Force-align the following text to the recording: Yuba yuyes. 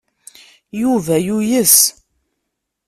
Yuba 0.81 1.15
yuyes. 1.27 1.75